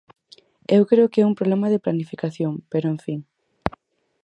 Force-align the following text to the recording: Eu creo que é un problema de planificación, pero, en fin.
Eu 0.75 0.81
creo 0.91 1.11
que 1.11 1.21
é 1.21 1.27
un 1.31 1.37
problema 1.39 1.67
de 1.69 1.83
planificación, 1.85 2.53
pero, 2.71 2.85
en 2.93 2.99
fin. 3.05 3.19